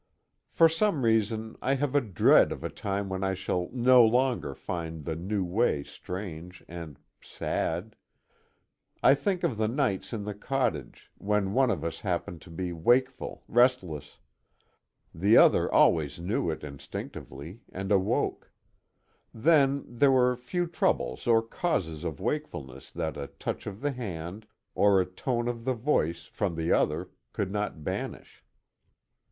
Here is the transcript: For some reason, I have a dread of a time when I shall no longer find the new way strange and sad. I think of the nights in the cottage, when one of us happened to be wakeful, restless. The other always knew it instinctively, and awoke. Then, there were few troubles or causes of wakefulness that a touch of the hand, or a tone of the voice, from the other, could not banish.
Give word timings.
For 0.49 0.67
some 0.67 1.05
reason, 1.05 1.57
I 1.61 1.75
have 1.75 1.93
a 1.93 2.01
dread 2.01 2.51
of 2.51 2.63
a 2.63 2.71
time 2.71 3.07
when 3.07 3.23
I 3.23 3.35
shall 3.35 3.69
no 3.71 4.03
longer 4.03 4.55
find 4.55 5.05
the 5.05 5.15
new 5.15 5.43
way 5.45 5.83
strange 5.83 6.63
and 6.67 6.97
sad. 7.21 7.95
I 9.03 9.13
think 9.13 9.43
of 9.43 9.57
the 9.57 9.67
nights 9.67 10.11
in 10.11 10.23
the 10.23 10.33
cottage, 10.33 11.11
when 11.19 11.53
one 11.53 11.69
of 11.69 11.83
us 11.83 11.99
happened 11.99 12.41
to 12.41 12.49
be 12.49 12.73
wakeful, 12.73 13.43
restless. 13.47 14.17
The 15.13 15.37
other 15.37 15.71
always 15.71 16.19
knew 16.19 16.49
it 16.49 16.63
instinctively, 16.63 17.61
and 17.71 17.91
awoke. 17.91 18.51
Then, 19.31 19.85
there 19.87 20.11
were 20.11 20.35
few 20.35 20.65
troubles 20.65 21.27
or 21.27 21.43
causes 21.43 22.03
of 22.03 22.19
wakefulness 22.19 22.89
that 22.89 23.17
a 23.17 23.27
touch 23.27 23.67
of 23.67 23.81
the 23.81 23.91
hand, 23.91 24.47
or 24.73 24.99
a 24.99 25.05
tone 25.05 25.47
of 25.47 25.63
the 25.63 25.75
voice, 25.75 26.25
from 26.25 26.55
the 26.55 26.71
other, 26.71 27.11
could 27.33 27.51
not 27.51 27.83
banish. 27.83 28.43